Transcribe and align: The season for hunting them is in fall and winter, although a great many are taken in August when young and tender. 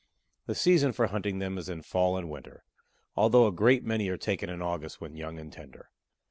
The 0.47 0.55
season 0.55 0.93
for 0.93 1.05
hunting 1.05 1.37
them 1.37 1.59
is 1.59 1.69
in 1.69 1.83
fall 1.83 2.17
and 2.17 2.27
winter, 2.27 2.63
although 3.15 3.45
a 3.45 3.51
great 3.51 3.83
many 3.83 4.09
are 4.09 4.17
taken 4.17 4.49
in 4.49 4.59
August 4.59 4.99
when 4.99 5.15
young 5.15 5.37
and 5.37 5.53
tender. 5.53 5.91